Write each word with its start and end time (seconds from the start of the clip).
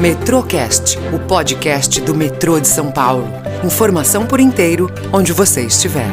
Metrocast, 0.00 0.98
o 1.14 1.26
podcast 1.26 2.02
do 2.02 2.14
metrô 2.14 2.60
de 2.60 2.68
São 2.68 2.92
Paulo. 2.92 3.24
Informação 3.64 4.26
por 4.26 4.38
inteiro, 4.38 4.88
onde 5.10 5.32
você 5.32 5.64
estiver. 5.64 6.06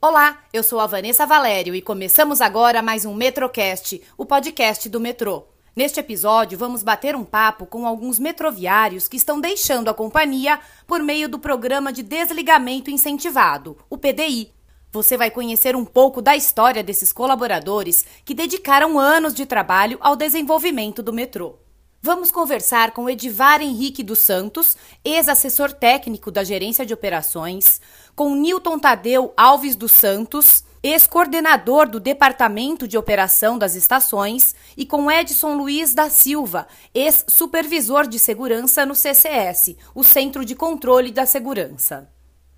Olá, 0.00 0.44
eu 0.52 0.62
sou 0.62 0.78
a 0.78 0.86
Vanessa 0.86 1.26
Valério 1.26 1.74
e 1.74 1.82
começamos 1.82 2.40
agora 2.40 2.80
mais 2.82 3.04
um 3.04 3.12
Metrocast, 3.12 4.00
o 4.16 4.24
podcast 4.24 4.88
do 4.88 5.00
metrô. 5.00 5.44
Neste 5.74 5.98
episódio, 5.98 6.56
vamos 6.56 6.84
bater 6.84 7.16
um 7.16 7.24
papo 7.24 7.66
com 7.66 7.88
alguns 7.88 8.20
metroviários 8.20 9.08
que 9.08 9.16
estão 9.16 9.40
deixando 9.40 9.88
a 9.90 9.94
companhia 9.94 10.60
por 10.86 11.02
meio 11.02 11.28
do 11.28 11.40
Programa 11.40 11.92
de 11.92 12.04
Desligamento 12.04 12.92
Incentivado, 12.92 13.76
o 13.90 13.98
PDI, 13.98 14.52
você 14.92 15.16
vai 15.16 15.30
conhecer 15.30 15.76
um 15.76 15.84
pouco 15.84 16.20
da 16.20 16.36
história 16.36 16.82
desses 16.82 17.12
colaboradores 17.12 18.04
que 18.24 18.34
dedicaram 18.34 18.98
anos 18.98 19.34
de 19.34 19.46
trabalho 19.46 19.98
ao 20.00 20.16
desenvolvimento 20.16 21.02
do 21.02 21.12
metrô. 21.12 21.58
Vamos 22.02 22.30
conversar 22.30 22.92
com 22.92 23.10
Edivar 23.10 23.60
Henrique 23.60 24.02
dos 24.02 24.20
Santos, 24.20 24.74
ex-assessor 25.04 25.70
técnico 25.70 26.30
da 26.30 26.42
Gerência 26.42 26.86
de 26.86 26.94
Operações, 26.94 27.78
com 28.16 28.34
Newton 28.34 28.78
Tadeu 28.78 29.34
Alves 29.36 29.76
dos 29.76 29.92
Santos, 29.92 30.64
ex-coordenador 30.82 31.86
do 31.86 32.00
Departamento 32.00 32.88
de 32.88 32.96
Operação 32.96 33.58
das 33.58 33.74
Estações, 33.74 34.54
e 34.78 34.86
com 34.86 35.10
Edson 35.10 35.54
Luiz 35.54 35.92
da 35.92 36.08
Silva, 36.08 36.66
ex-supervisor 36.94 38.08
de 38.08 38.18
segurança 38.18 38.86
no 38.86 38.94
CCS, 38.94 39.76
o 39.94 40.02
Centro 40.02 40.42
de 40.42 40.54
Controle 40.54 41.12
da 41.12 41.26
Segurança. 41.26 42.10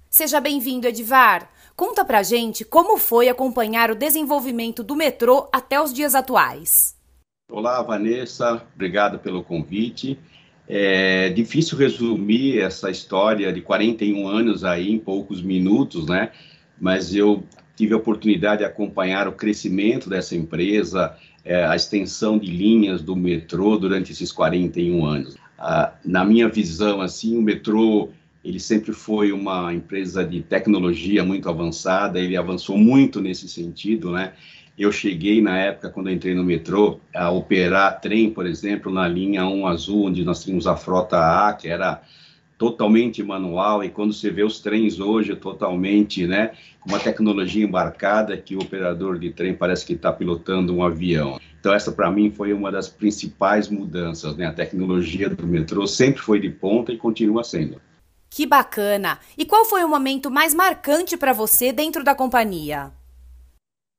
Seja 0.09 0.41
bem-vindo, 0.41 0.87
Edivar. 0.87 1.51
Conta 1.75 2.05
pra 2.05 2.23
gente 2.23 2.65
como 2.65 2.99
foi 2.99 3.29
acompanhar 3.29 3.91
o 3.91 3.95
desenvolvimento 3.95 4.83
do 4.83 4.95
metrô 4.95 5.49
até 5.53 5.81
os 5.81 5.93
dias 5.93 6.15
atuais. 6.15 6.95
Olá, 7.51 7.83
Vanessa, 7.83 8.63
obrigado 8.75 9.19
pelo 9.19 9.43
convite. 9.43 10.19
É 10.69 11.31
difícil 11.31 11.77
resumir 11.79 12.61
essa 12.61 12.91
história 12.91 13.53
de 13.53 13.61
41 13.61 14.29
anos 14.29 14.65
aí 14.65 14.93
em 14.93 14.99
poucos 14.99 15.43
minutos, 15.43 16.07
né? 16.07 16.31
Mas 16.81 17.15
eu 17.15 17.43
tive 17.75 17.95
a 17.95 17.97
oportunidade 17.97 18.59
de 18.59 18.65
acompanhar 18.65 19.27
o 19.27 19.33
crescimento 19.33 20.11
dessa 20.11 20.37
empresa, 20.37 21.17
é, 21.45 21.65
a 21.65 21.75
extensão 21.75 22.39
de 22.39 22.51
linhas 22.51 23.03
do 23.03 23.17
metrô 23.17 23.77
durante 23.79 24.13
esses 24.13 24.31
41 24.31 25.05
anos. 25.05 25.37
Ah, 25.59 25.95
na 26.05 26.25
minha 26.25 26.49
visão, 26.49 27.01
assim, 27.01 27.37
o 27.37 27.43
metrô 27.43 28.11
ele 28.45 28.59
sempre 28.59 28.93
foi 28.93 29.33
uma 29.33 29.73
empresa 29.73 30.25
de 30.25 30.43
tecnologia 30.43 31.25
muito 31.25 31.49
avançada, 31.49 32.19
ele 32.19 32.37
avançou 32.37 32.77
muito 32.77 33.21
nesse 33.21 33.49
sentido, 33.49 34.11
né? 34.11 34.33
Eu 34.77 34.91
cheguei 34.91 35.41
na 35.41 35.59
época, 35.59 35.91
quando 35.91 36.11
entrei 36.11 36.35
no 36.35 36.43
metrô, 36.43 36.99
a 37.15 37.31
operar 37.31 38.01
trem, 38.01 38.31
por 38.31 38.47
exemplo, 38.47 38.91
na 38.91 39.07
linha 39.07 39.47
1 39.47 39.67
azul, 39.67 40.07
onde 40.07 40.25
nós 40.25 40.43
tínhamos 40.43 40.67
a 40.67 40.75
frota 40.75 41.19
A, 41.19 41.53
que 41.53 41.69
era 41.69 42.03
totalmente 42.57 43.23
manual, 43.23 43.85
e 43.85 43.91
quando 43.91 44.13
você 44.13 44.31
vê 44.31 44.43
os 44.43 44.61
trens 44.61 44.99
hoje, 44.99 45.35
totalmente, 45.37 46.27
né, 46.27 46.53
com 46.81 46.89
uma 46.91 46.99
tecnologia 46.99 47.65
embarcada, 47.65 48.37
que 48.37 48.57
o 48.57 48.61
operador 48.61 49.19
de 49.19 49.31
trem 49.31 49.53
parece 49.53 49.85
que 49.85 49.93
está 49.93 50.13
pilotando 50.13 50.75
um 50.75 50.83
avião. 50.83 51.39
Então, 51.61 51.75
essa 51.75 51.93
para 51.93 52.11
mim 52.11 52.31
foi 52.31 52.53
uma 52.53 52.73
das 52.73 52.89
principais 52.89 53.69
mudanças, 53.69 54.37
né? 54.37 54.47
A 54.47 54.53
tecnologia 54.53 55.29
do 55.29 55.47
metrô 55.47 55.87
sempre 55.87 56.21
foi 56.21 56.41
de 56.41 56.51
ponta 56.51 56.93
e 56.93 56.97
continua 56.97 57.45
sendo. 57.45 57.81
Que 58.35 58.47
bacana! 58.47 59.19
E 59.37 59.45
qual 59.45 59.63
foi 59.67 59.85
o 59.85 59.89
momento 59.89 60.31
mais 60.31 60.55
marcante 60.55 61.19
para 61.19 61.35
você 61.35 61.71
dentro 61.71 62.03
da 62.03 62.15
companhia? 62.15 62.91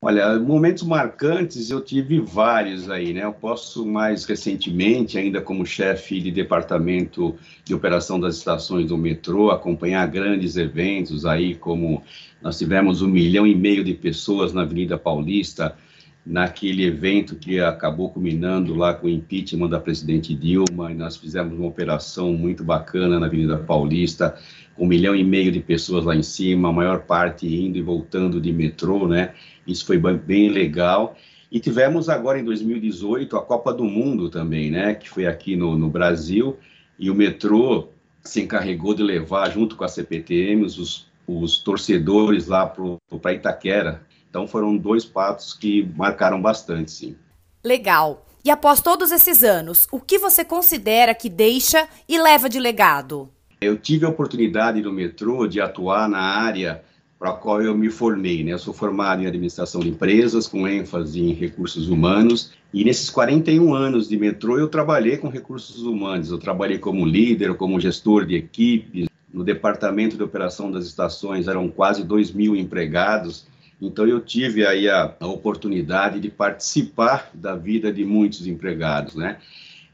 Olha, 0.01 0.39
momentos 0.39 0.81
marcantes 0.81 1.69
eu 1.69 1.79
tive 1.79 2.19
vários 2.19 2.89
aí, 2.89 3.13
né? 3.13 3.25
Eu 3.25 3.31
posso 3.31 3.85
mais 3.85 4.25
recentemente, 4.25 5.19
ainda 5.19 5.39
como 5.39 5.63
chefe 5.67 6.19
de 6.19 6.31
departamento 6.31 7.35
de 7.63 7.75
operação 7.75 8.19
das 8.19 8.35
estações 8.37 8.87
do 8.87 8.97
metrô, 8.97 9.51
acompanhar 9.51 10.07
grandes 10.07 10.57
eventos 10.57 11.27
aí, 11.27 11.53
como 11.53 12.01
nós 12.41 12.57
tivemos 12.57 13.03
um 13.03 13.07
milhão 13.07 13.45
e 13.45 13.53
meio 13.53 13.83
de 13.83 13.93
pessoas 13.93 14.51
na 14.51 14.63
Avenida 14.63 14.97
Paulista, 14.97 15.77
naquele 16.25 16.85
evento 16.85 17.35
que 17.35 17.59
acabou 17.59 18.09
culminando 18.09 18.73
lá 18.73 18.93
com 18.93 19.07
o 19.07 19.09
impeachment 19.09 19.69
da 19.69 19.79
presidente 19.79 20.33
Dilma, 20.33 20.91
e 20.91 20.95
nós 20.95 21.17
fizemos 21.17 21.57
uma 21.57 21.67
operação 21.67 22.33
muito 22.33 22.63
bacana 22.63 23.19
na 23.19 23.25
Avenida 23.25 23.57
Paulista, 23.57 24.35
com 24.75 24.85
um 24.85 24.87
milhão 24.87 25.15
e 25.15 25.23
meio 25.23 25.51
de 25.51 25.59
pessoas 25.59 26.05
lá 26.05 26.15
em 26.15 26.23
cima, 26.23 26.69
a 26.69 26.73
maior 26.73 27.01
parte 27.01 27.45
indo 27.45 27.77
e 27.77 27.81
voltando 27.81 28.39
de 28.39 28.51
metrô, 28.53 29.07
né? 29.07 29.33
Isso 29.67 29.85
foi 29.85 29.97
bem 29.97 30.49
legal. 30.49 31.15
E 31.51 31.59
tivemos 31.59 32.09
agora 32.09 32.39
em 32.39 32.43
2018 32.43 33.37
a 33.37 33.41
Copa 33.41 33.73
do 33.73 33.83
Mundo 33.83 34.29
também, 34.29 34.71
né? 34.71 34.95
Que 34.95 35.09
foi 35.09 35.27
aqui 35.27 35.55
no, 35.55 35.77
no 35.77 35.89
Brasil, 35.89 36.57
e 36.97 37.11
o 37.11 37.15
metrô 37.15 37.89
se 38.23 38.41
encarregou 38.41 38.93
de 38.93 39.03
levar, 39.03 39.49
junto 39.51 39.75
com 39.75 39.83
a 39.83 39.87
CPTM, 39.89 40.63
os, 40.63 41.07
os 41.27 41.57
torcedores 41.59 42.47
lá 42.47 42.65
para 42.65 43.33
Itaquera, 43.33 44.01
então 44.33 44.47
foram 44.47 44.75
dois 44.75 45.05
fatos 45.05 45.53
que 45.53 45.87
marcaram 45.95 46.41
bastante, 46.41 46.89
sim. 46.89 47.15
Legal. 47.63 48.25
E 48.43 48.49
após 48.49 48.81
todos 48.81 49.11
esses 49.11 49.43
anos, 49.43 49.87
o 49.91 49.99
que 49.99 50.17
você 50.17 50.43
considera 50.43 51.13
que 51.13 51.29
deixa 51.29 51.87
e 52.09 52.19
leva 52.19 52.49
de 52.49 52.59
legado? 52.59 53.29
Eu 53.61 53.77
tive 53.77 54.07
a 54.07 54.09
oportunidade 54.09 54.81
no 54.81 54.91
metrô 54.91 55.45
de 55.45 55.61
atuar 55.61 56.09
na 56.09 56.17
área 56.17 56.83
para 57.19 57.29
a 57.29 57.33
qual 57.33 57.61
eu 57.61 57.77
me 57.77 57.91
formei. 57.91 58.43
Né? 58.43 58.53
Eu 58.53 58.57
sou 58.57 58.73
formado 58.73 59.21
em 59.21 59.27
administração 59.27 59.81
de 59.81 59.89
empresas, 59.89 60.47
com 60.47 60.67
ênfase 60.67 61.21
em 61.21 61.33
recursos 61.33 61.87
humanos. 61.87 62.53
E 62.73 62.83
nesses 62.83 63.11
41 63.11 63.71
anos 63.71 64.09
de 64.09 64.17
metrô, 64.17 64.57
eu 64.57 64.67
trabalhei 64.67 65.15
com 65.17 65.29
recursos 65.29 65.83
humanos. 65.83 66.31
Eu 66.31 66.39
trabalhei 66.39 66.79
como 66.79 67.05
líder, 67.05 67.53
como 67.53 67.79
gestor 67.79 68.25
de 68.25 68.33
equipes. 68.33 69.07
No 69.31 69.43
departamento 69.43 70.17
de 70.17 70.23
operação 70.23 70.71
das 70.71 70.87
estações, 70.87 71.47
eram 71.47 71.69
quase 71.69 72.03
2 72.03 72.31
mil 72.31 72.55
empregados. 72.55 73.52
Então 73.87 74.07
eu 74.07 74.19
tive 74.21 74.65
aí 74.65 74.89
a, 74.89 75.13
a, 75.19 75.27
oportunidade 75.27 76.19
de 76.19 76.29
participar 76.29 77.29
da 77.33 77.55
vida 77.55 77.91
de 77.91 78.05
muitos 78.05 78.47
empregados, 78.47 79.15
né? 79.15 79.37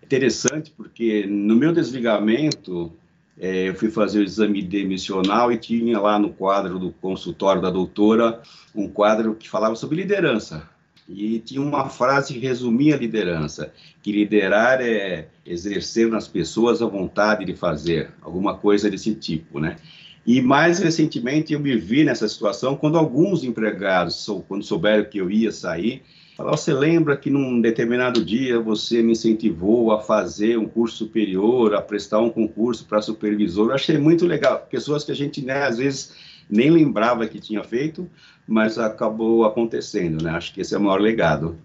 Interessante 0.03 0.71
porque 0.75 1.25
no 1.25 1.55
meu 1.55 1.73
desligamento 1.73 2.91
é, 3.39 3.69
eu 3.69 3.75
fui 3.75 3.89
fazer 3.89 4.19
o 4.19 4.23
exame 4.23 4.61
demissional 4.61 5.51
e 5.51 5.57
tinha 5.57 5.99
lá 5.99 6.19
no 6.19 6.31
quadro 6.31 6.77
do 6.77 6.91
consultório 6.91 7.61
da 7.61 7.69
doutora 7.69 8.41
um 8.75 8.87
quadro 8.87 9.33
que 9.33 9.49
falava 9.49 9.75
sobre 9.75 9.97
liderança. 9.97 10.69
E 11.07 11.39
tinha 11.39 11.61
uma 11.61 11.89
frase 11.89 12.33
que 12.33 12.39
resumia 12.39 12.93
a 12.93 12.99
liderança, 12.99 13.73
que 14.03 14.11
liderar 14.11 14.79
é 14.79 15.27
exercer 15.43 16.07
nas 16.07 16.27
pessoas 16.27 16.83
a 16.83 16.85
vontade 16.85 17.45
de 17.45 17.55
fazer, 17.55 18.11
alguma 18.21 18.55
coisa 18.55 18.91
desse 18.91 19.15
tipo, 19.15 19.59
né? 19.59 19.77
E 20.25 20.41
mais 20.41 20.79
recentemente 20.79 21.53
eu 21.53 21.59
me 21.59 21.75
vi 21.75 22.03
nessa 22.03 22.27
situação 22.27 22.75
quando 22.75 22.97
alguns 22.97 23.43
empregados, 23.43 24.27
quando 24.47 24.63
souberam 24.63 25.05
que 25.05 25.17
eu 25.17 25.31
ia 25.31 25.51
sair, 25.51 26.03
falaram: 26.35 26.57
Você 26.57 26.73
lembra 26.73 27.17
que 27.17 27.29
num 27.29 27.59
determinado 27.61 28.23
dia 28.23 28.59
você 28.59 29.01
me 29.01 29.13
incentivou 29.13 29.91
a 29.91 30.01
fazer 30.01 30.57
um 30.57 30.67
curso 30.67 30.97
superior, 30.97 31.73
a 31.73 31.81
prestar 31.81 32.19
um 32.19 32.29
concurso 32.29 32.85
para 32.85 33.01
supervisor? 33.01 33.69
Eu 33.69 33.75
achei 33.75 33.97
muito 33.97 34.25
legal. 34.25 34.67
Pessoas 34.69 35.03
que 35.03 35.11
a 35.11 35.15
gente, 35.15 35.43
né, 35.43 35.63
às 35.63 35.77
vezes, 35.77 36.13
nem 36.49 36.69
lembrava 36.69 37.27
que 37.27 37.39
tinha 37.39 37.63
feito, 37.63 38.09
mas 38.47 38.77
acabou 38.77 39.45
acontecendo, 39.45 40.23
né? 40.23 40.31
Acho 40.31 40.53
que 40.53 40.61
esse 40.61 40.75
é 40.75 40.77
o 40.77 40.81
maior 40.81 40.99
legado. 40.99 41.57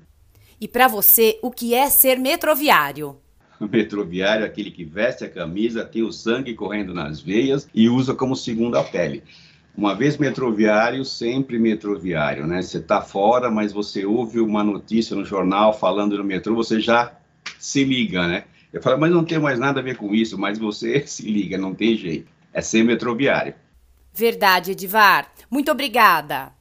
E 0.60 0.68
para 0.68 0.88
você, 0.88 1.38
o 1.42 1.50
que 1.50 1.74
é 1.74 1.90
ser 1.90 2.18
metroviário? 2.18 3.16
Metroviário, 3.60 4.44
aquele 4.44 4.70
que 4.70 4.84
veste 4.84 5.24
a 5.24 5.28
camisa, 5.28 5.84
tem 5.84 6.02
o 6.02 6.12
sangue 6.12 6.54
correndo 6.54 6.92
nas 6.92 7.20
veias 7.20 7.68
e 7.74 7.88
usa 7.88 8.14
como 8.14 8.36
segunda 8.36 8.82
pele. 8.82 9.22
Uma 9.76 9.94
vez 9.94 10.16
metroviário, 10.16 11.04
sempre 11.04 11.58
metroviário, 11.58 12.46
né? 12.46 12.62
Você 12.62 12.78
está 12.78 13.00
fora, 13.00 13.50
mas 13.50 13.72
você 13.72 14.06
ouve 14.06 14.38
uma 14.38 14.62
notícia 14.62 15.16
no 15.16 15.24
jornal 15.24 15.72
falando 15.72 16.16
no 16.16 16.22
metrô, 16.22 16.54
você 16.54 16.80
já 16.80 17.12
se 17.58 17.82
liga, 17.82 18.26
né? 18.28 18.44
Eu 18.72 18.82
falo, 18.82 18.98
mas 18.98 19.10
não 19.10 19.24
tem 19.24 19.38
mais 19.38 19.58
nada 19.58 19.80
a 19.80 19.82
ver 19.82 19.96
com 19.96 20.14
isso, 20.14 20.38
mas 20.38 20.58
você 20.58 21.04
se 21.06 21.28
liga, 21.28 21.58
não 21.58 21.74
tem 21.74 21.96
jeito. 21.96 22.28
É 22.52 22.60
ser 22.60 22.84
metroviário. 22.84 23.54
Verdade, 24.12 24.72
Edivar. 24.72 25.32
Muito 25.50 25.72
obrigada. 25.72 26.52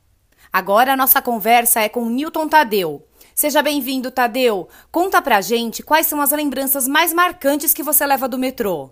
Agora 0.51 0.94
a 0.94 0.97
nossa 0.97 1.21
conversa 1.21 1.81
é 1.81 1.89
com 1.89 2.09
Newton 2.09 2.47
Tadeu, 2.47 3.03
Seja 3.35 3.63
bem-vindo, 3.63 4.12
Tadeu. 4.12 4.69
Conta 4.91 5.19
pra 5.19 5.41
gente 5.41 5.81
quais 5.81 6.06
são 6.06 6.21
as 6.21 6.31
lembranças 6.31 6.88
mais 6.88 7.12
marcantes 7.12 7.74
que 7.74 7.81
você 7.81 8.06
leva 8.06 8.30
do 8.30 8.38
metrô. 8.38 8.91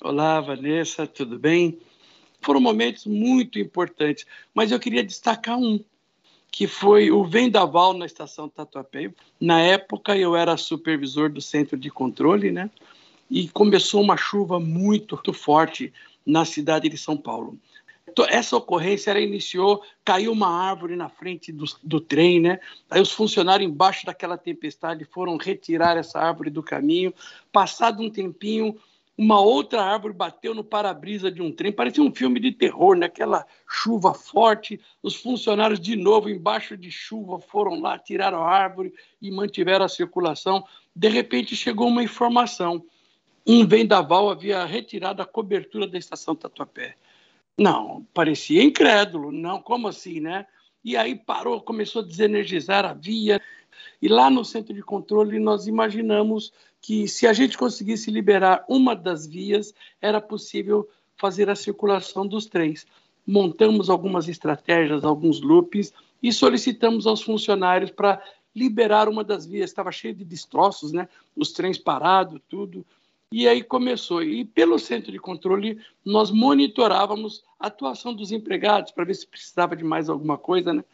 Olá, 0.00 0.40
Vanessa, 0.40 1.06
tudo 1.06 1.38
bem? 1.38 1.78
Foram 2.40 2.60
momentos 2.60 3.04
muito 3.04 3.58
importantes, 3.58 4.26
mas 4.54 4.72
eu 4.72 4.80
queria 4.80 5.04
destacar 5.04 5.58
um, 5.58 5.78
que 6.50 6.66
foi 6.66 7.10
o 7.10 7.24
vendaval 7.24 7.92
na 7.92 8.06
estação 8.06 8.48
Tatuapé. 8.48 9.12
Na 9.38 9.60
época 9.60 10.16
eu 10.16 10.34
era 10.34 10.56
supervisor 10.56 11.30
do 11.30 11.42
centro 11.42 11.76
de 11.76 11.90
controle, 11.90 12.50
né? 12.50 12.70
E 13.30 13.48
começou 13.48 14.02
uma 14.02 14.16
chuva 14.16 14.58
muito 14.58 15.18
forte 15.32 15.92
na 16.24 16.46
cidade 16.46 16.88
de 16.88 16.96
São 16.96 17.16
Paulo. 17.16 17.58
Essa 18.28 18.56
ocorrência 18.56 19.10
ela 19.10 19.20
iniciou, 19.20 19.82
caiu 20.04 20.32
uma 20.32 20.48
árvore 20.48 20.96
na 20.96 21.08
frente 21.08 21.50
do, 21.52 21.64
do 21.82 22.00
trem, 22.00 22.40
né? 22.40 22.60
Aí 22.90 23.00
os 23.00 23.12
funcionários 23.12 23.68
embaixo 23.68 24.06
daquela 24.06 24.36
tempestade 24.36 25.04
foram 25.04 25.36
retirar 25.36 25.96
essa 25.96 26.18
árvore 26.18 26.50
do 26.50 26.62
caminho. 26.62 27.12
Passado 27.52 28.02
um 28.02 28.10
tempinho, 28.10 28.76
uma 29.16 29.40
outra 29.40 29.80
árvore 29.80 30.12
bateu 30.12 30.54
no 30.54 30.64
para-brisa 30.64 31.30
de 31.30 31.40
um 31.40 31.52
trem, 31.52 31.70
parecia 31.70 32.02
um 32.02 32.12
filme 32.12 32.40
de 32.40 32.50
terror, 32.50 32.96
naquela 32.96 33.38
né? 33.38 33.44
chuva 33.68 34.12
forte. 34.12 34.80
Os 35.02 35.14
funcionários, 35.14 35.78
de 35.78 35.94
novo, 35.94 36.28
embaixo 36.28 36.76
de 36.76 36.90
chuva, 36.90 37.38
foram 37.38 37.80
lá, 37.80 37.96
tiraram 37.96 38.42
a 38.42 38.50
árvore 38.50 38.92
e 39.22 39.30
mantiveram 39.30 39.84
a 39.84 39.88
circulação. 39.88 40.64
De 40.94 41.08
repente 41.08 41.54
chegou 41.54 41.86
uma 41.86 42.02
informação: 42.02 42.84
um 43.46 43.64
vendaval 43.64 44.30
havia 44.30 44.64
retirado 44.64 45.22
a 45.22 45.26
cobertura 45.26 45.86
da 45.86 45.96
estação 45.96 46.34
Tatuapé. 46.34 46.96
Não, 47.58 48.04
parecia 48.12 48.62
incrédulo, 48.62 49.30
não, 49.30 49.62
como 49.62 49.86
assim, 49.88 50.20
né? 50.20 50.46
E 50.84 50.96
aí 50.96 51.14
parou, 51.14 51.60
começou 51.60 52.02
a 52.02 52.04
desenergizar 52.04 52.84
a 52.84 52.92
via. 52.92 53.40
E 54.02 54.08
lá 54.08 54.28
no 54.28 54.44
centro 54.44 54.74
de 54.74 54.82
controle 54.82 55.38
nós 55.38 55.66
imaginamos 55.66 56.52
que 56.80 57.08
se 57.08 57.26
a 57.26 57.32
gente 57.32 57.56
conseguisse 57.56 58.10
liberar 58.10 58.64
uma 58.68 58.94
das 58.94 59.26
vias, 59.26 59.72
era 60.02 60.20
possível 60.20 60.88
fazer 61.16 61.48
a 61.48 61.54
circulação 61.54 62.26
dos 62.26 62.46
trens. 62.46 62.86
Montamos 63.26 63.88
algumas 63.88 64.28
estratégias, 64.28 65.04
alguns 65.04 65.40
loops 65.40 65.94
e 66.22 66.32
solicitamos 66.32 67.06
aos 67.06 67.22
funcionários 67.22 67.90
para 67.90 68.22
liberar 68.54 69.08
uma 69.08 69.24
das 69.24 69.46
vias. 69.46 69.70
Estava 69.70 69.90
cheio 69.90 70.14
de 70.14 70.24
destroços, 70.24 70.92
né? 70.92 71.08
Os 71.34 71.52
trens 71.52 71.78
parados, 71.78 72.40
tudo. 72.48 72.84
E 73.36 73.48
aí 73.48 73.64
começou. 73.64 74.22
E 74.22 74.44
pelo 74.44 74.78
centro 74.78 75.10
de 75.10 75.18
controle, 75.18 75.80
nós 76.04 76.30
monitorávamos 76.30 77.42
a 77.58 77.66
atuação 77.66 78.14
dos 78.14 78.30
empregados 78.30 78.92
para 78.92 79.02
ver 79.02 79.14
se 79.14 79.26
precisava 79.26 79.74
de 79.74 79.82
mais 79.82 80.08
alguma 80.08 80.38
coisa, 80.38 80.72
né? 80.72 80.84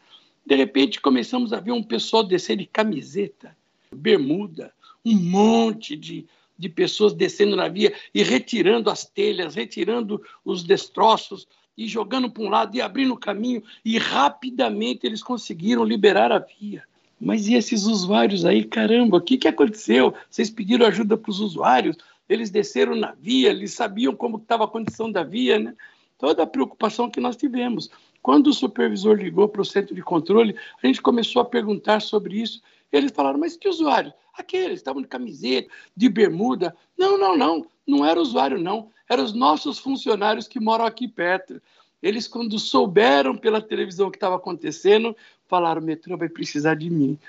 De 0.43 0.55
repente, 0.55 0.99
começamos 0.99 1.53
a 1.53 1.59
ver 1.59 1.71
um 1.71 1.83
pessoal 1.83 2.23
descer 2.23 2.57
de 2.57 2.65
camiseta, 2.65 3.55
bermuda, 3.95 4.73
um 5.05 5.13
monte 5.13 5.95
de, 5.95 6.25
de 6.57 6.67
pessoas 6.67 7.13
descendo 7.13 7.55
na 7.55 7.67
via 7.67 7.93
e 8.11 8.23
retirando 8.23 8.89
as 8.89 9.05
telhas, 9.05 9.53
retirando 9.53 10.19
os 10.43 10.63
destroços 10.63 11.47
e 11.77 11.87
jogando 11.87 12.27
para 12.27 12.41
um 12.41 12.49
lado 12.49 12.75
e 12.75 12.81
abrindo 12.81 13.13
o 13.13 13.19
caminho, 13.19 13.61
e 13.85 13.99
rapidamente 13.99 15.05
eles 15.05 15.21
conseguiram 15.21 15.83
liberar 15.83 16.31
a 16.31 16.39
via. 16.39 16.83
Mas 17.19 17.47
e 17.47 17.53
esses 17.53 17.83
usuários 17.85 18.45
aí, 18.45 18.63
caramba, 18.63 19.17
o 19.17 19.21
que, 19.21 19.37
que 19.37 19.47
aconteceu? 19.47 20.11
Vocês 20.27 20.49
pediram 20.49 20.87
ajuda 20.87 21.15
para 21.15 21.29
os 21.29 21.39
usuários, 21.39 21.95
eles 22.31 22.49
desceram 22.49 22.95
na 22.95 23.11
via, 23.11 23.49
eles 23.49 23.73
sabiam 23.73 24.15
como 24.15 24.37
estava 24.37 24.63
a 24.63 24.67
condição 24.67 25.11
da 25.11 25.21
via, 25.21 25.59
né? 25.59 25.75
Toda 26.17 26.43
a 26.43 26.47
preocupação 26.47 27.09
que 27.09 27.19
nós 27.19 27.35
tivemos. 27.35 27.89
Quando 28.21 28.47
o 28.47 28.53
supervisor 28.53 29.17
ligou 29.17 29.49
para 29.49 29.61
o 29.61 29.65
centro 29.65 29.93
de 29.93 30.01
controle, 30.01 30.55
a 30.81 30.87
gente 30.87 31.01
começou 31.01 31.41
a 31.41 31.45
perguntar 31.45 32.01
sobre 32.01 32.41
isso. 32.41 32.61
Eles 32.89 33.11
falaram, 33.11 33.37
mas 33.37 33.57
que 33.57 33.67
usuário? 33.67 34.13
Aqueles 34.33 34.79
estavam 34.79 35.01
de 35.01 35.09
camiseta, 35.09 35.69
de 35.93 36.07
bermuda. 36.07 36.73
Não, 36.97 37.17
não, 37.17 37.37
não. 37.37 37.65
Não 37.85 38.05
era 38.05 38.21
usuário, 38.21 38.57
não. 38.57 38.89
Eram 39.09 39.25
os 39.25 39.33
nossos 39.33 39.77
funcionários 39.77 40.47
que 40.47 40.59
moram 40.59 40.85
aqui 40.85 41.09
perto. 41.09 41.61
Eles, 42.01 42.29
quando 42.29 42.57
souberam 42.57 43.35
pela 43.35 43.61
televisão 43.61 44.07
o 44.07 44.11
que 44.11 44.17
estava 44.17 44.37
acontecendo, 44.37 45.13
falaram: 45.49 45.81
o 45.81 45.83
metrô 45.83 46.15
vai 46.15 46.29
precisar 46.29 46.75
de 46.75 46.89
mim. 46.89 47.19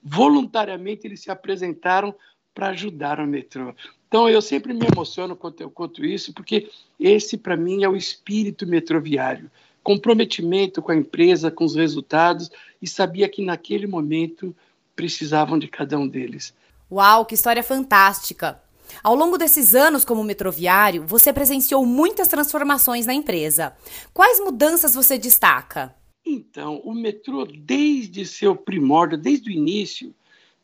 Voluntariamente, 0.00 1.08
eles 1.08 1.20
se 1.22 1.30
apresentaram 1.30 2.14
para 2.54 2.68
ajudar 2.68 3.18
o 3.18 3.26
metrô. 3.26 3.74
Então, 4.06 4.28
eu 4.28 4.40
sempre 4.40 4.72
me 4.72 4.86
emociono 4.86 5.34
quando 5.34 5.60
eu 5.60 5.70
conto 5.70 6.04
isso, 6.04 6.32
porque 6.32 6.70
esse, 7.00 7.36
para 7.36 7.56
mim, 7.56 7.82
é 7.82 7.88
o 7.88 7.96
espírito 7.96 8.66
metroviário. 8.66 9.50
Comprometimento 9.82 10.80
com 10.80 10.92
a 10.92 10.96
empresa, 10.96 11.50
com 11.50 11.64
os 11.64 11.74
resultados, 11.74 12.50
e 12.80 12.86
sabia 12.86 13.28
que 13.28 13.44
naquele 13.44 13.86
momento 13.86 14.54
precisavam 14.94 15.58
de 15.58 15.66
cada 15.66 15.98
um 15.98 16.06
deles. 16.06 16.54
Uau, 16.90 17.26
que 17.26 17.34
história 17.34 17.62
fantástica! 17.62 18.62
Ao 19.02 19.14
longo 19.14 19.36
desses 19.36 19.74
anos 19.74 20.04
como 20.04 20.22
metroviário, 20.22 21.04
você 21.06 21.32
presenciou 21.32 21.84
muitas 21.84 22.28
transformações 22.28 23.06
na 23.06 23.14
empresa. 23.14 23.76
Quais 24.12 24.38
mudanças 24.38 24.94
você 24.94 25.18
destaca? 25.18 25.94
Então, 26.24 26.80
o 26.84 26.94
metrô, 26.94 27.44
desde 27.44 28.24
seu 28.24 28.54
primórdio, 28.54 29.18
desde 29.18 29.50
o 29.50 29.52
início, 29.52 30.14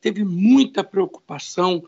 teve 0.00 0.24
muita 0.24 0.82
preocupação 0.82 1.84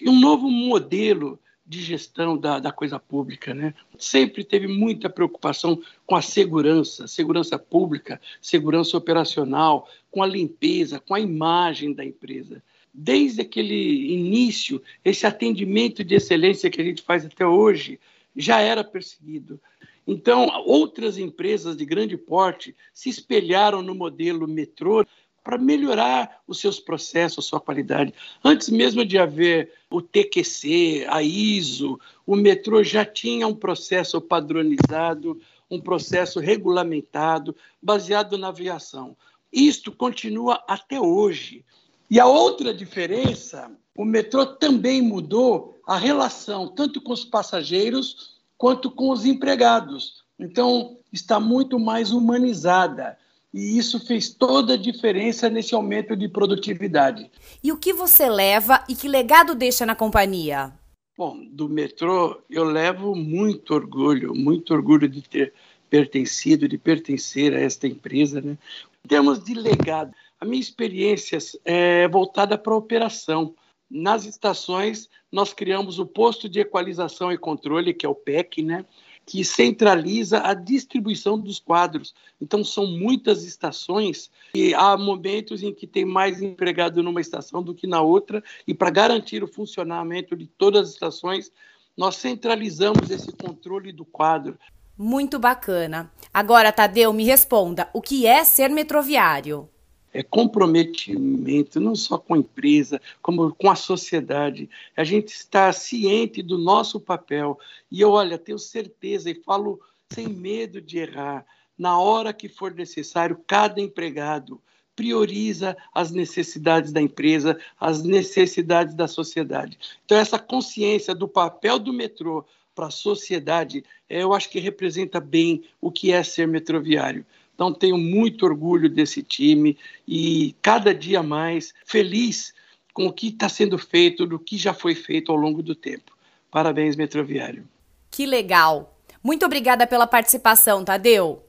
em 0.00 0.08
um 0.08 0.18
novo 0.18 0.50
modelo 0.50 1.38
de 1.66 1.82
gestão 1.82 2.38
da, 2.38 2.60
da 2.60 2.70
coisa 2.70 2.98
pública. 2.98 3.52
Né? 3.52 3.74
Sempre 3.98 4.44
teve 4.44 4.68
muita 4.68 5.10
preocupação 5.10 5.80
com 6.06 6.14
a 6.14 6.22
segurança, 6.22 7.08
segurança 7.08 7.58
pública, 7.58 8.20
segurança 8.40 8.96
operacional, 8.96 9.88
com 10.10 10.22
a 10.22 10.26
limpeza, 10.26 11.00
com 11.00 11.14
a 11.14 11.20
imagem 11.20 11.92
da 11.92 12.04
empresa. 12.04 12.62
Desde 12.94 13.42
aquele 13.42 14.14
início, 14.14 14.80
esse 15.04 15.26
atendimento 15.26 16.04
de 16.04 16.14
excelência 16.14 16.70
que 16.70 16.80
a 16.80 16.84
gente 16.84 17.02
faz 17.02 17.26
até 17.26 17.44
hoje 17.44 17.98
já 18.34 18.60
era 18.60 18.84
perseguido. 18.84 19.60
Então, 20.06 20.48
outras 20.64 21.18
empresas 21.18 21.76
de 21.76 21.84
grande 21.84 22.16
porte 22.16 22.76
se 22.92 23.08
espelharam 23.08 23.82
no 23.82 23.94
modelo 23.94 24.46
metrô 24.46 25.04
para 25.46 25.58
melhorar 25.58 26.40
os 26.44 26.58
seus 26.58 26.80
processos, 26.80 27.44
sua 27.46 27.60
qualidade. 27.60 28.12
Antes 28.44 28.68
mesmo 28.68 29.04
de 29.04 29.16
haver 29.16 29.72
o 29.88 30.02
TQC, 30.02 31.06
a 31.08 31.22
ISO, 31.22 32.00
o 32.26 32.34
metrô 32.34 32.82
já 32.82 33.04
tinha 33.04 33.46
um 33.46 33.54
processo 33.54 34.20
padronizado, 34.20 35.40
um 35.70 35.80
processo 35.80 36.40
regulamentado, 36.40 37.54
baseado 37.80 38.36
na 38.36 38.48
aviação. 38.48 39.16
Isto 39.52 39.92
continua 39.92 40.60
até 40.66 41.00
hoje. 41.00 41.64
E 42.10 42.18
a 42.18 42.26
outra 42.26 42.74
diferença, 42.74 43.70
o 43.96 44.04
metrô 44.04 44.46
também 44.46 45.00
mudou 45.00 45.78
a 45.86 45.96
relação 45.96 46.66
tanto 46.66 47.00
com 47.00 47.12
os 47.12 47.24
passageiros 47.24 48.40
quanto 48.58 48.90
com 48.90 49.10
os 49.10 49.24
empregados. 49.24 50.24
Então, 50.40 50.96
está 51.12 51.38
muito 51.38 51.78
mais 51.78 52.10
humanizada 52.10 53.16
e 53.56 53.78
isso 53.78 53.98
fez 53.98 54.28
toda 54.28 54.74
a 54.74 54.76
diferença 54.76 55.48
nesse 55.48 55.74
aumento 55.74 56.14
de 56.14 56.28
produtividade. 56.28 57.30
E 57.64 57.72
o 57.72 57.78
que 57.78 57.90
você 57.90 58.28
leva 58.28 58.84
e 58.86 58.94
que 58.94 59.08
legado 59.08 59.54
deixa 59.54 59.86
na 59.86 59.94
companhia? 59.94 60.74
Bom, 61.16 61.42
do 61.50 61.66
metrô 61.66 62.42
eu 62.50 62.64
levo 62.64 63.14
muito 63.14 63.72
orgulho, 63.72 64.34
muito 64.34 64.74
orgulho 64.74 65.08
de 65.08 65.22
ter 65.22 65.54
pertencido, 65.88 66.68
de 66.68 66.76
pertencer 66.76 67.54
a 67.54 67.60
esta 67.60 67.86
empresa. 67.86 68.42
Né? 68.42 68.58
Em 69.02 69.08
termos 69.08 69.42
de 69.42 69.54
legado, 69.54 70.12
a 70.38 70.44
minha 70.44 70.60
experiência 70.60 71.38
é 71.64 72.06
voltada 72.08 72.58
para 72.58 72.74
a 72.74 72.76
operação. 72.76 73.54
Nas 73.90 74.26
estações, 74.26 75.08
nós 75.32 75.54
criamos 75.54 75.98
o 75.98 76.04
posto 76.04 76.46
de 76.46 76.60
equalização 76.60 77.32
e 77.32 77.38
controle, 77.38 77.94
que 77.94 78.04
é 78.04 78.08
o 78.08 78.14
PEC, 78.14 78.62
né? 78.62 78.84
Que 79.26 79.44
centraliza 79.44 80.40
a 80.46 80.54
distribuição 80.54 81.36
dos 81.36 81.58
quadros. 81.58 82.14
Então, 82.40 82.62
são 82.62 82.86
muitas 82.86 83.42
estações 83.44 84.30
e 84.54 84.72
há 84.72 84.96
momentos 84.96 85.64
em 85.64 85.74
que 85.74 85.86
tem 85.86 86.04
mais 86.04 86.40
empregado 86.40 87.02
numa 87.02 87.20
estação 87.20 87.60
do 87.60 87.74
que 87.74 87.88
na 87.88 88.00
outra, 88.00 88.42
e 88.66 88.72
para 88.72 88.88
garantir 88.88 89.42
o 89.42 89.48
funcionamento 89.48 90.36
de 90.36 90.46
todas 90.46 90.88
as 90.88 90.94
estações, 90.94 91.50
nós 91.96 92.16
centralizamos 92.16 93.10
esse 93.10 93.32
controle 93.32 93.90
do 93.90 94.04
quadro. 94.04 94.56
Muito 94.96 95.38
bacana. 95.38 96.10
Agora, 96.32 96.72
Tadeu, 96.72 97.12
me 97.12 97.24
responda: 97.24 97.88
o 97.92 98.00
que 98.00 98.26
é 98.26 98.44
ser 98.44 98.70
metroviário? 98.70 99.68
É, 100.16 100.22
comprometimento, 100.22 101.78
não 101.78 101.94
só 101.94 102.16
com 102.16 102.32
a 102.32 102.38
empresa, 102.38 103.00
como 103.20 103.54
com 103.54 103.70
a 103.70 103.76
sociedade. 103.76 104.70
A 104.96 105.04
gente 105.04 105.28
está 105.28 105.70
ciente 105.74 106.42
do 106.42 106.56
nosso 106.56 106.98
papel. 106.98 107.58
E 107.90 108.00
eu, 108.00 108.12
olha, 108.12 108.38
tenho 108.38 108.58
certeza 108.58 109.30
e 109.30 109.34
falo 109.34 109.78
sem 110.10 110.28
medo 110.28 110.80
de 110.80 110.98
errar. 110.98 111.44
Na 111.76 111.98
hora 111.98 112.32
que 112.32 112.48
for 112.48 112.72
necessário, 112.72 113.38
cada 113.46 113.78
empregado 113.78 114.58
prioriza 114.94 115.76
as 115.94 116.10
necessidades 116.10 116.90
da 116.90 117.02
empresa, 117.02 117.58
as 117.78 118.02
necessidades 118.02 118.94
da 118.94 119.06
sociedade. 119.06 119.78
Então, 120.06 120.16
essa 120.16 120.38
consciência 120.38 121.14
do 121.14 121.28
papel 121.28 121.78
do 121.78 121.92
metrô 121.92 122.42
para 122.74 122.86
a 122.86 122.90
sociedade, 122.90 123.84
eu 124.08 124.32
acho 124.32 124.48
que 124.48 124.58
representa 124.58 125.20
bem 125.20 125.64
o 125.78 125.92
que 125.92 126.10
é 126.10 126.22
ser 126.22 126.48
metroviário. 126.48 127.26
Então, 127.56 127.72
tenho 127.72 127.96
muito 127.96 128.44
orgulho 128.44 128.88
desse 128.88 129.22
time 129.22 129.78
e 130.06 130.54
cada 130.60 130.94
dia 130.94 131.22
mais 131.22 131.72
feliz 131.86 132.54
com 132.92 133.06
o 133.06 133.12
que 133.12 133.28
está 133.28 133.48
sendo 133.48 133.78
feito, 133.78 134.26
do 134.26 134.38
que 134.38 134.58
já 134.58 134.74
foi 134.74 134.94
feito 134.94 135.32
ao 135.32 135.38
longo 135.38 135.62
do 135.62 135.74
tempo. 135.74 136.14
Parabéns, 136.50 136.96
Metroviário. 136.96 137.66
Que 138.10 138.26
legal! 138.26 138.98
Muito 139.22 139.44
obrigada 139.44 139.86
pela 139.86 140.06
participação, 140.06 140.84
Tadeu. 140.84 141.42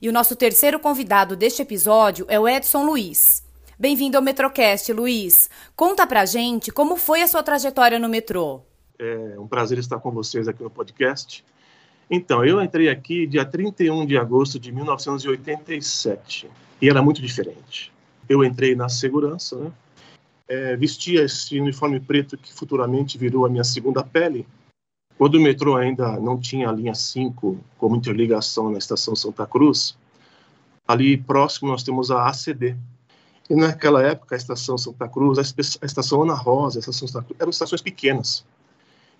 E 0.00 0.08
o 0.08 0.12
nosso 0.12 0.34
terceiro 0.34 0.80
convidado 0.80 1.36
deste 1.36 1.62
episódio 1.62 2.26
é 2.28 2.38
o 2.38 2.48
Edson 2.48 2.84
Luiz. 2.84 3.44
Bem-vindo 3.78 4.16
ao 4.16 4.22
Metrocast, 4.22 4.92
Luiz. 4.92 5.48
Conta 5.76 6.06
pra 6.06 6.26
gente 6.26 6.72
como 6.72 6.96
foi 6.96 7.22
a 7.22 7.28
sua 7.28 7.42
trajetória 7.42 8.00
no 8.00 8.08
metrô. 8.08 8.62
É 8.98 9.38
um 9.38 9.46
prazer 9.46 9.78
estar 9.78 9.98
com 10.00 10.10
vocês 10.10 10.48
aqui 10.48 10.62
no 10.62 10.70
podcast. 10.70 11.44
Então, 12.14 12.44
eu 12.44 12.60
entrei 12.60 12.90
aqui 12.90 13.26
dia 13.26 13.42
31 13.42 14.04
de 14.04 14.18
agosto 14.18 14.60
de 14.60 14.70
1987 14.70 16.46
e 16.82 16.86
era 16.90 17.00
muito 17.00 17.22
diferente. 17.22 17.90
Eu 18.28 18.44
entrei 18.44 18.74
na 18.74 18.90
segurança, 18.90 19.56
né? 19.56 19.72
é, 20.46 20.76
vestia 20.76 21.22
esse 21.22 21.58
uniforme 21.58 21.98
preto 21.98 22.36
que 22.36 22.52
futuramente 22.52 23.16
virou 23.16 23.46
a 23.46 23.48
minha 23.48 23.64
segunda 23.64 24.04
pele. 24.04 24.46
Quando 25.16 25.36
o 25.36 25.40
metrô 25.40 25.74
ainda 25.74 26.20
não 26.20 26.38
tinha 26.38 26.68
a 26.68 26.72
linha 26.72 26.94
5 26.94 27.58
como 27.78 27.96
interligação 27.96 28.70
na 28.70 28.76
estação 28.76 29.16
Santa 29.16 29.46
Cruz, 29.46 29.96
ali 30.86 31.16
próximo 31.16 31.70
nós 31.70 31.82
temos 31.82 32.10
a 32.10 32.28
ACD. 32.28 32.76
E 33.48 33.54
naquela 33.54 34.02
época, 34.02 34.34
a 34.34 34.38
estação 34.38 34.76
Santa 34.76 35.08
Cruz, 35.08 35.38
a 35.38 35.86
estação 35.86 36.22
Ana 36.22 36.34
Rosa, 36.34 36.78
a 36.78 36.80
estação 36.80 37.08
Santa 37.08 37.24
Cruz, 37.24 37.40
eram 37.40 37.50
estações 37.50 37.80
pequenas. 37.80 38.44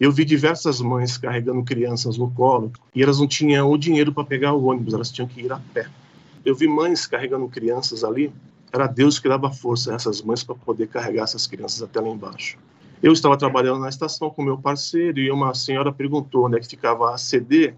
Eu 0.02 0.10
vi 0.10 0.24
diversas 0.24 0.80
mães 0.80 1.16
carregando 1.16 1.62
crianças 1.62 2.18
no 2.18 2.28
colo 2.28 2.72
e 2.92 3.04
elas 3.04 3.20
não 3.20 3.28
tinham 3.28 3.70
o 3.70 3.78
dinheiro 3.78 4.12
para 4.12 4.24
pegar 4.24 4.52
o 4.52 4.64
ônibus, 4.64 4.94
elas 4.94 5.12
tinham 5.12 5.28
que 5.28 5.42
ir 5.42 5.52
a 5.52 5.60
pé. 5.72 5.86
Eu 6.44 6.56
vi 6.56 6.66
mães 6.66 7.06
carregando 7.06 7.46
crianças 7.46 8.02
ali, 8.02 8.32
era 8.72 8.88
Deus 8.88 9.20
que 9.20 9.28
dava 9.28 9.52
força 9.52 9.92
a 9.92 9.94
essas 9.94 10.20
mães 10.20 10.42
para 10.42 10.56
poder 10.56 10.88
carregar 10.88 11.22
essas 11.22 11.46
crianças 11.46 11.80
até 11.84 12.00
lá 12.00 12.08
embaixo. 12.08 12.58
Eu 13.00 13.12
estava 13.12 13.36
trabalhando 13.36 13.78
na 13.78 13.88
estação 13.88 14.28
com 14.28 14.42
meu 14.42 14.58
parceiro 14.58 15.20
e 15.20 15.30
uma 15.30 15.54
senhora 15.54 15.92
perguntou 15.92 16.46
onde 16.46 16.56
é 16.56 16.58
que 16.58 16.66
ficava 16.66 17.14
a 17.14 17.16
CD 17.16 17.72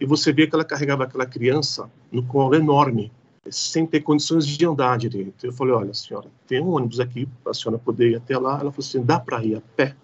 e 0.00 0.04
você 0.04 0.32
vê 0.32 0.48
que 0.48 0.56
ela 0.56 0.64
carregava 0.64 1.04
aquela 1.04 1.26
criança 1.26 1.88
no 2.10 2.24
colo 2.24 2.56
enorme, 2.56 3.12
sem 3.48 3.86
ter 3.86 4.00
condições 4.00 4.44
de 4.44 4.66
andar 4.66 4.98
direito. 4.98 5.46
Eu 5.46 5.52
falei, 5.52 5.74
olha, 5.74 5.94
senhora, 5.94 6.26
tem 6.44 6.60
um 6.60 6.70
ônibus 6.70 6.98
aqui 6.98 7.28
para 7.44 7.52
a 7.52 7.54
senhora 7.54 7.78
poder 7.78 8.10
ir 8.10 8.16
até 8.16 8.36
lá. 8.36 8.54
Ela 8.54 8.72
falou 8.72 8.74
assim, 8.78 9.00
dá 9.00 9.20
para 9.20 9.44
ir 9.44 9.54
a 9.54 9.60
pé? 9.76 9.94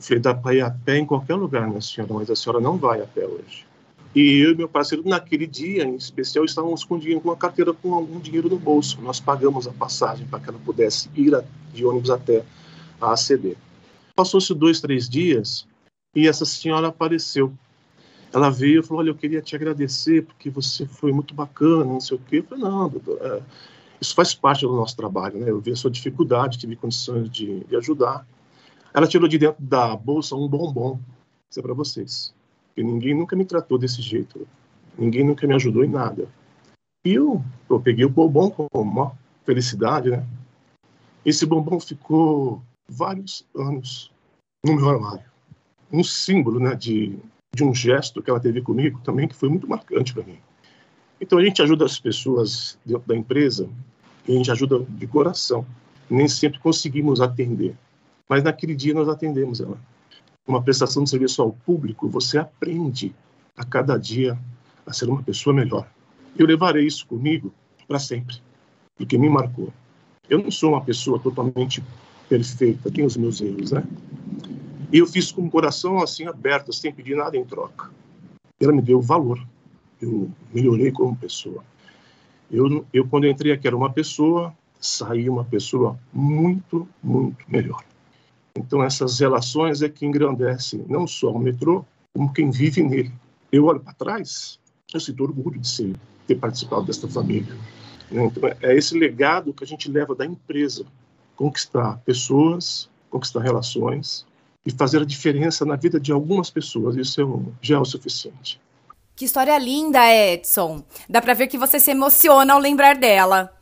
Eu 0.00 0.04
falei, 0.04 0.22
dá 0.22 0.34
para 0.34 0.54
ir 0.54 0.62
a 0.62 0.70
pé 0.70 0.96
em 0.96 1.04
qualquer 1.04 1.34
lugar, 1.34 1.68
minha 1.68 1.80
senhora, 1.80 2.14
mas 2.14 2.30
a 2.30 2.34
senhora 2.34 2.58
não 2.58 2.78
vai 2.78 3.02
a 3.02 3.06
pé 3.06 3.26
hoje. 3.26 3.66
E 4.14 4.38
eu 4.38 4.52
e 4.52 4.56
meu 4.56 4.68
parceiro, 4.68 5.06
naquele 5.06 5.46
dia 5.46 5.84
em 5.84 5.94
especial, 5.94 6.44
estávamos 6.44 6.82
com 6.82 6.98
dinheiro, 6.98 7.20
com 7.20 7.28
uma 7.28 7.36
carteira 7.36 7.72
com 7.74 7.94
algum 7.94 8.18
dinheiro 8.18 8.48
no 8.48 8.58
bolso. 8.58 9.00
Nós 9.02 9.20
pagamos 9.20 9.68
a 9.68 9.72
passagem 9.72 10.26
para 10.26 10.40
que 10.40 10.48
ela 10.48 10.58
pudesse 10.64 11.10
ir 11.14 11.32
de 11.72 11.84
ônibus 11.84 12.10
até 12.10 12.42
a 13.00 13.12
ACD. 13.12 13.56
Passou-se 14.16 14.52
dois, 14.54 14.80
três 14.80 15.08
dias 15.08 15.66
e 16.16 16.26
essa 16.26 16.44
senhora 16.44 16.88
apareceu. 16.88 17.52
Ela 18.32 18.50
veio 18.50 18.80
e 18.80 18.82
falou: 18.82 19.00
Olha, 19.00 19.10
eu 19.10 19.14
queria 19.14 19.42
te 19.42 19.54
agradecer 19.54 20.24
porque 20.24 20.48
você 20.48 20.86
foi 20.86 21.12
muito 21.12 21.34
bacana, 21.34 21.84
não 21.84 22.00
sei 22.00 22.16
o 22.16 22.20
quê. 22.20 22.38
Eu 22.38 22.44
falei: 22.44 22.64
Não, 22.64 22.88
doutor, 22.88 23.18
é, 23.20 23.42
isso 24.00 24.14
faz 24.14 24.34
parte 24.34 24.62
do 24.62 24.74
nosso 24.74 24.96
trabalho, 24.96 25.38
né? 25.38 25.50
Eu 25.50 25.60
vi 25.60 25.72
a 25.72 25.76
sua 25.76 25.90
dificuldade, 25.90 26.58
tive 26.58 26.74
condições 26.74 27.30
de, 27.30 27.60
de 27.64 27.76
ajudar. 27.76 28.26
Ela 28.92 29.06
tirou 29.06 29.28
de 29.28 29.38
dentro 29.38 29.62
da 29.62 29.96
bolsa 29.96 30.34
um 30.34 30.48
bombom. 30.48 30.98
Isso 31.48 31.60
é 31.60 31.62
para 31.62 31.74
vocês. 31.74 32.34
Porque 32.68 32.82
ninguém 32.82 33.14
nunca 33.14 33.36
me 33.36 33.44
tratou 33.44 33.78
desse 33.78 34.02
jeito. 34.02 34.46
Ninguém 34.98 35.24
nunca 35.24 35.46
me 35.46 35.54
ajudou 35.54 35.84
em 35.84 35.88
nada. 35.88 36.28
E 37.04 37.14
eu, 37.14 37.42
eu 37.68 37.80
peguei 37.80 38.04
o 38.04 38.10
bombom 38.10 38.50
com 38.50 38.66
uma 38.74 39.16
felicidade, 39.44 40.10
né? 40.10 40.26
Esse 41.24 41.46
bombom 41.46 41.78
ficou 41.80 42.62
vários 42.88 43.46
anos 43.54 44.10
no 44.64 44.74
meu 44.74 44.88
armário. 44.88 45.24
Um 45.92 46.04
símbolo, 46.04 46.58
né, 46.60 46.74
de, 46.74 47.18
de 47.54 47.64
um 47.64 47.74
gesto 47.74 48.22
que 48.22 48.30
ela 48.30 48.40
teve 48.40 48.60
comigo 48.60 49.00
também, 49.02 49.28
que 49.28 49.34
foi 49.34 49.48
muito 49.48 49.68
marcante 49.68 50.12
para 50.12 50.24
mim. 50.24 50.38
Então 51.20 51.38
a 51.38 51.44
gente 51.44 51.60
ajuda 51.62 51.84
as 51.84 51.98
pessoas 51.98 52.78
dentro 52.84 53.06
da 53.06 53.16
empresa, 53.16 53.68
a 54.26 54.32
gente 54.32 54.50
ajuda 54.50 54.80
de 54.80 55.06
coração. 55.06 55.66
Nem 56.08 56.26
sempre 56.26 56.58
conseguimos 56.58 57.20
atender, 57.20 57.76
mas 58.30 58.44
naquele 58.44 58.76
dia 58.76 58.94
nós 58.94 59.08
atendemos 59.08 59.60
ela. 59.60 59.76
Uma 60.46 60.62
prestação 60.62 61.02
de 61.02 61.10
serviço 61.10 61.42
ao 61.42 61.52
público, 61.52 62.08
você 62.08 62.38
aprende 62.38 63.12
a 63.56 63.64
cada 63.64 63.98
dia 63.98 64.38
a 64.86 64.92
ser 64.92 65.08
uma 65.08 65.20
pessoa 65.20 65.52
melhor. 65.52 65.88
Eu 66.38 66.46
levarei 66.46 66.86
isso 66.86 67.04
comigo 67.08 67.52
para 67.88 67.98
sempre, 67.98 68.36
porque 68.96 69.18
me 69.18 69.28
marcou. 69.28 69.72
Eu 70.28 70.40
não 70.40 70.48
sou 70.48 70.70
uma 70.70 70.80
pessoa 70.80 71.18
totalmente 71.18 71.82
perfeita, 72.28 72.88
tenho 72.88 73.08
os 73.08 73.16
meus 73.16 73.40
erros, 73.40 73.72
né? 73.72 73.82
E 74.92 74.98
eu 74.98 75.06
fiz 75.08 75.32
com 75.32 75.42
o 75.42 75.50
coração 75.50 75.98
assim 75.98 76.28
aberto, 76.28 76.72
sem 76.72 76.92
pedir 76.92 77.16
nada 77.16 77.36
em 77.36 77.44
troca. 77.44 77.90
Ela 78.60 78.72
me 78.72 78.80
deu 78.80 79.00
valor. 79.00 79.44
Eu 80.00 80.30
melhorei 80.54 80.92
como 80.92 81.16
pessoa. 81.16 81.64
Eu, 82.48 82.86
eu 82.92 83.06
quando 83.08 83.26
entrei 83.26 83.50
aqui 83.50 83.66
era 83.66 83.76
uma 83.76 83.90
pessoa, 83.90 84.54
saí 84.80 85.28
uma 85.28 85.44
pessoa 85.44 85.98
muito, 86.12 86.88
muito 87.02 87.44
melhor. 87.48 87.84
Então, 88.56 88.82
essas 88.82 89.18
relações 89.18 89.82
é 89.82 89.88
que 89.88 90.04
engrandecem 90.04 90.84
não 90.88 91.06
só 91.06 91.30
o 91.30 91.38
metrô, 91.38 91.84
como 92.12 92.32
quem 92.32 92.50
vive 92.50 92.82
nele. 92.82 93.12
Eu 93.50 93.66
olho 93.66 93.80
para 93.80 93.92
trás, 93.92 94.58
eu 94.92 95.00
sinto 95.00 95.22
orgulho 95.22 95.58
de 95.58 95.68
ser, 95.68 95.96
ter 96.26 96.36
participado 96.36 96.84
desta 96.84 97.08
família. 97.08 97.54
Né? 98.10 98.24
Então, 98.24 98.50
é 98.60 98.76
esse 98.76 98.98
legado 98.98 99.52
que 99.54 99.64
a 99.64 99.66
gente 99.66 99.90
leva 99.90 100.14
da 100.14 100.26
empresa: 100.26 100.84
conquistar 101.36 101.98
pessoas, 102.04 102.88
conquistar 103.08 103.40
relações 103.40 104.26
e 104.66 104.70
fazer 104.70 105.00
a 105.00 105.04
diferença 105.04 105.64
na 105.64 105.76
vida 105.76 105.98
de 105.98 106.12
algumas 106.12 106.50
pessoas. 106.50 106.96
Isso 106.96 107.20
é 107.20 107.24
já 107.62 107.76
é 107.76 107.78
o 107.78 107.84
suficiente. 107.84 108.60
Que 109.14 109.24
história 109.24 109.56
linda, 109.58 110.00
Edson. 110.12 110.82
Dá 111.08 111.20
para 111.20 111.34
ver 111.34 111.46
que 111.46 111.58
você 111.58 111.78
se 111.78 111.90
emociona 111.90 112.54
ao 112.54 112.58
lembrar 112.58 112.96
dela. 112.96 113.54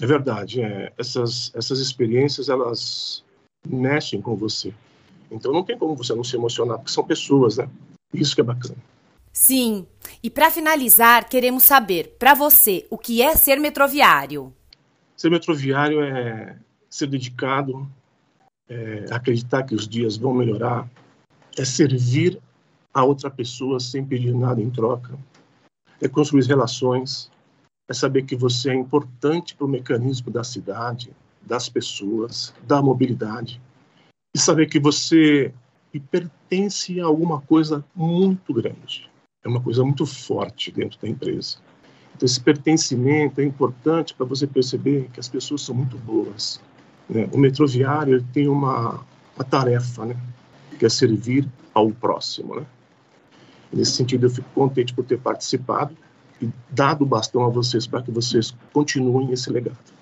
É 0.00 0.06
verdade. 0.06 0.60
É, 0.60 0.92
essas, 0.98 1.50
essas 1.54 1.80
experiências, 1.80 2.48
elas 2.48 3.24
mexem 3.66 4.20
com 4.20 4.34
você. 4.36 4.72
Então 5.30 5.52
não 5.52 5.62
tem 5.62 5.78
como 5.78 5.94
você 5.94 6.14
não 6.14 6.24
se 6.24 6.36
emocionar, 6.36 6.78
porque 6.78 6.92
são 6.92 7.04
pessoas, 7.04 7.58
né? 7.58 7.68
Isso 8.12 8.34
que 8.34 8.40
é 8.40 8.44
bacana. 8.44 8.76
Sim. 9.32 9.86
E 10.22 10.30
para 10.30 10.50
finalizar, 10.50 11.28
queremos 11.28 11.62
saber, 11.62 12.16
para 12.18 12.34
você, 12.34 12.86
o 12.90 12.96
que 12.96 13.22
é 13.22 13.36
ser 13.36 13.60
metroviário? 13.60 14.52
Ser 15.16 15.30
metroviário 15.30 16.02
é 16.02 16.56
ser 16.88 17.06
dedicado, 17.06 17.88
é 18.68 19.06
acreditar 19.10 19.62
que 19.62 19.74
os 19.74 19.86
dias 19.86 20.16
vão 20.16 20.32
melhorar, 20.32 20.88
é 21.56 21.64
servir 21.64 22.40
a 22.92 23.04
outra 23.04 23.30
pessoa 23.30 23.78
sem 23.78 24.04
pedir 24.04 24.34
nada 24.34 24.60
em 24.60 24.70
troca, 24.70 25.18
é 26.00 26.08
construir 26.08 26.44
relações, 26.46 27.30
é 27.88 27.94
saber 27.94 28.22
que 28.22 28.36
você 28.36 28.70
é 28.70 28.74
importante 28.74 29.54
para 29.54 29.66
o 29.66 29.68
mecanismo 29.68 30.30
da 30.30 30.42
cidade, 30.42 31.10
das 31.48 31.68
pessoas, 31.68 32.54
da 32.66 32.82
mobilidade, 32.82 33.60
e 34.34 34.38
saber 34.38 34.66
que 34.66 34.78
você 34.78 35.52
pertence 36.10 37.00
a 37.00 37.06
alguma 37.06 37.40
coisa 37.40 37.84
muito 37.96 38.52
grande, 38.52 39.10
é 39.42 39.48
uma 39.48 39.60
coisa 39.60 39.82
muito 39.82 40.04
forte 40.04 40.70
dentro 40.70 41.00
da 41.00 41.08
empresa. 41.08 41.56
Então, 42.14 42.26
esse 42.26 42.40
pertencimento 42.40 43.40
é 43.40 43.44
importante 43.44 44.14
para 44.14 44.26
você 44.26 44.46
perceber 44.46 45.08
que 45.12 45.18
as 45.18 45.28
pessoas 45.28 45.62
são 45.62 45.74
muito 45.74 45.96
boas. 45.96 46.60
Né? 47.08 47.28
O 47.32 47.38
metroviário 47.38 48.22
tem 48.32 48.48
uma, 48.48 49.00
uma 49.34 49.44
tarefa, 49.44 50.04
né? 50.04 50.16
que 50.78 50.84
é 50.84 50.88
servir 50.88 51.48
ao 51.72 51.90
próximo. 51.90 52.56
Né? 52.56 52.66
Nesse 53.72 53.92
sentido, 53.92 54.26
eu 54.26 54.30
fico 54.30 54.48
contente 54.54 54.92
por 54.92 55.04
ter 55.04 55.18
participado 55.18 55.96
e 56.42 56.50
dado 56.70 57.02
o 57.02 57.06
bastão 57.06 57.44
a 57.44 57.48
vocês 57.48 57.86
para 57.86 58.02
que 58.02 58.10
vocês 58.10 58.54
continuem 58.72 59.32
esse 59.32 59.50
legado. 59.50 59.97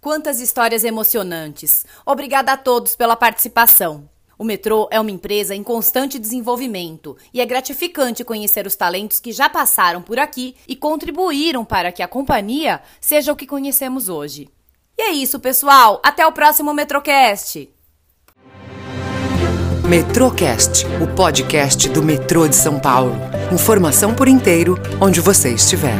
Quantas 0.00 0.40
histórias 0.40 0.82
emocionantes! 0.82 1.84
Obrigada 2.06 2.52
a 2.52 2.56
todos 2.56 2.96
pela 2.96 3.14
participação. 3.14 4.08
O 4.38 4.44
metrô 4.44 4.88
é 4.90 4.98
uma 4.98 5.10
empresa 5.10 5.54
em 5.54 5.62
constante 5.62 6.18
desenvolvimento 6.18 7.18
e 7.34 7.40
é 7.42 7.44
gratificante 7.44 8.24
conhecer 8.24 8.66
os 8.66 8.74
talentos 8.74 9.20
que 9.20 9.30
já 9.30 9.50
passaram 9.50 10.00
por 10.00 10.18
aqui 10.18 10.56
e 10.66 10.74
contribuíram 10.74 11.66
para 11.66 11.92
que 11.92 12.02
a 12.02 12.08
companhia 12.08 12.80
seja 12.98 13.30
o 13.30 13.36
que 13.36 13.46
conhecemos 13.46 14.08
hoje. 14.08 14.48
E 14.96 15.02
é 15.02 15.10
isso, 15.10 15.38
pessoal. 15.38 16.00
Até 16.02 16.26
o 16.26 16.32
próximo 16.32 16.72
Metrocast. 16.72 17.68
Metrocast, 19.86 20.86
o 21.02 21.14
podcast 21.14 21.90
do 21.90 22.02
metrô 22.02 22.48
de 22.48 22.56
São 22.56 22.80
Paulo. 22.80 23.12
Informação 23.52 24.14
por 24.14 24.28
inteiro, 24.28 24.78
onde 24.98 25.20
você 25.20 25.52
estiver. 25.52 25.98